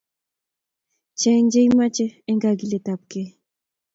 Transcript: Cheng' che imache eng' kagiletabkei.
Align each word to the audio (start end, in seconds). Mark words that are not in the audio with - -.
Cheng' 1.19 1.51
che 1.51 1.59
imache 1.69 2.05
eng' 2.29 2.41
kagiletabkei. 2.43 3.27